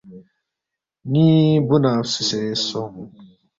ن٘ی 1.11 1.25
بُو 1.67 1.75
نہ 1.83 1.91
فسُوسے 2.03 2.41
سونگ 2.67 2.95